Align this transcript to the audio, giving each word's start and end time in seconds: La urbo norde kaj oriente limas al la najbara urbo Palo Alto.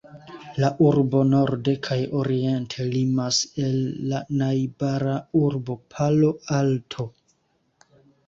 La 0.61 0.69
urbo 0.83 1.19
norde 1.31 1.73
kaj 1.87 1.97
oriente 2.21 2.87
limas 2.95 3.41
al 3.67 3.77
la 4.13 4.21
najbara 4.39 5.13
urbo 5.41 5.75
Palo 5.97 6.31
Alto. 6.61 7.07